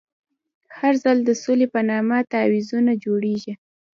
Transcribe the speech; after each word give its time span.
هر 0.77 0.93
ځل 1.03 1.17
د 1.23 1.29
سولې 1.43 1.67
په 1.73 1.79
نامه 1.89 2.17
تعویضونه 2.33 2.91
جوړېږي. 3.03 3.53